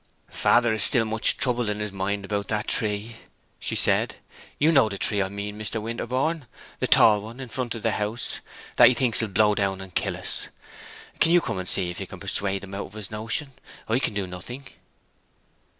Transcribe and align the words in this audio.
"Father 0.31 0.73
is 0.73 0.81
still 0.81 1.05
so 1.05 1.09
much 1.11 1.37
troubled 1.37 1.69
in 1.69 1.79
his 1.79 1.91
mind 1.93 2.25
about 2.25 2.47
that 2.47 2.67
tree," 2.67 3.17
she 3.59 3.75
said. 3.75 4.15
"You 4.57 4.71
know 4.71 4.89
the 4.89 4.97
tree 4.97 5.21
I 5.21 5.29
mean, 5.29 5.59
Mr. 5.59 5.79
Winterborne? 5.79 6.47
the 6.79 6.87
tall 6.87 7.21
one 7.21 7.39
in 7.39 7.49
front 7.49 7.75
of 7.75 7.83
the 7.83 7.91
house, 7.91 8.39
that 8.77 8.87
he 8.87 8.95
thinks 8.95 9.21
will 9.21 9.27
blow 9.27 9.53
down 9.53 9.79
and 9.79 9.93
kill 9.93 10.17
us. 10.17 10.47
Can 11.19 11.31
you 11.31 11.39
come 11.39 11.59
and 11.59 11.69
see 11.69 11.91
if 11.91 11.99
you 11.99 12.07
can 12.07 12.19
persuade 12.19 12.63
him 12.63 12.73
out 12.73 12.87
of 12.87 12.93
his 12.93 13.11
notion? 13.11 13.51
I 13.87 13.99
can 13.99 14.15
do 14.15 14.25
nothing." 14.25 14.67